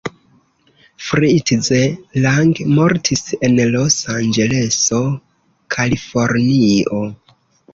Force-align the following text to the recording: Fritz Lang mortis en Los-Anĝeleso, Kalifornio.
Fritz 1.09 1.67
Lang 2.23 2.53
mortis 2.77 3.23
en 3.49 3.59
Los-Anĝeleso, 3.75 5.03
Kalifornio. 5.77 7.07